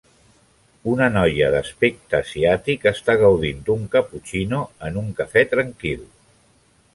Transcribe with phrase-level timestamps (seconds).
[0.93, 6.03] Una noia d'aspecte asiàtic està gaudint d'un cappuccino en un cafè tranquil